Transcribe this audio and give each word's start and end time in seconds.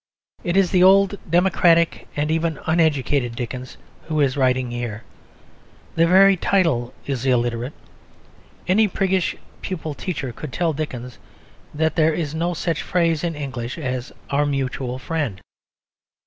It 0.43 0.57
is 0.57 0.71
the 0.71 0.81
old 0.81 1.15
democratic 1.29 2.07
and 2.15 2.31
even 2.31 2.57
uneducated 2.65 3.35
Dickens 3.35 3.77
who 4.05 4.19
is 4.19 4.35
writing 4.35 4.71
here. 4.71 5.03
The 5.93 6.07
very 6.07 6.35
title 6.35 6.91
is 7.05 7.23
illiterate. 7.23 7.73
Any 8.67 8.87
priggish 8.87 9.35
pupil 9.61 9.93
teacher 9.93 10.33
could 10.33 10.51
tell 10.51 10.73
Dickens 10.73 11.19
that 11.71 11.95
there 11.97 12.15
is 12.15 12.33
no 12.33 12.55
such 12.55 12.81
phrase 12.81 13.23
in 13.23 13.35
English 13.35 13.77
as 13.77 14.11
"our 14.31 14.47
mutual 14.47 14.97
friend." 14.97 15.39